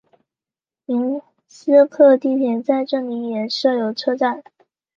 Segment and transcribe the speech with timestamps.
[0.87, 4.43] 明斯克地铁在这里也设有车站。